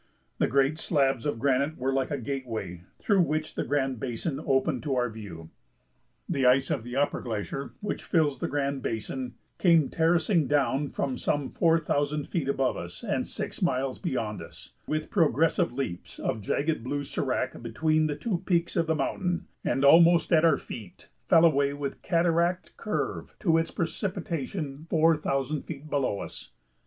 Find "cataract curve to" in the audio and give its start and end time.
22.01-23.55